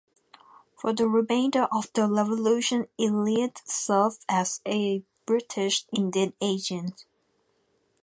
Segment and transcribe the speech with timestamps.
[0.75, 7.05] For the remainder of the Revolution Elliott served as a British Indian agent.